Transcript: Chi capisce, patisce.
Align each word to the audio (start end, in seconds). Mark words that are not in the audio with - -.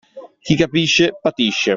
Chi 0.39 0.55
capisce, 0.55 1.13
patisce. 1.21 1.69